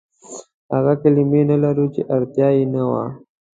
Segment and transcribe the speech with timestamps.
[0.73, 3.03] هغه کلمې نه لرو، چې اړتيا يې نه وه.